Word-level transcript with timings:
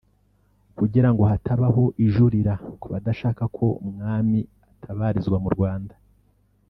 Kugirango 0.77 1.23
hatabaho 1.31 1.83
ijurira 2.05 2.53
ku 2.79 2.85
badashaka 2.93 3.43
ko 3.57 3.65
umwami 3.87 4.39
atabarizwa 4.71 5.37
mu 5.43 5.49
Rwanda 5.55 5.95